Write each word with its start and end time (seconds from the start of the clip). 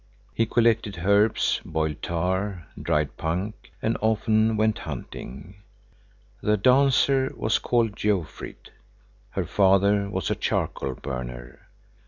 He 0.33 0.47
collected 0.47 1.03
herbs, 1.05 1.61
boiled 1.63 2.01
tar, 2.01 2.65
dried 2.81 3.17
punk, 3.17 3.71
and 3.83 3.99
often 4.01 4.57
went 4.57 4.79
hunting. 4.79 5.57
The 6.41 6.57
dancer 6.57 7.31
was 7.35 7.59
called 7.59 7.95
Jofrid. 7.95 8.71
Her 9.29 9.45
father 9.45 10.09
was 10.09 10.31
a 10.31 10.35
charcoal 10.35 10.95
burner. 10.95 11.67